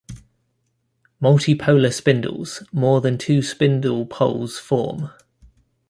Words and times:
Multipolar 1.21 1.93
spindles: 1.93 2.63
more 2.71 3.01
than 3.01 3.19
two 3.19 3.43
spindle 3.43 4.07
poles 4.07 4.57
form. 4.57 5.11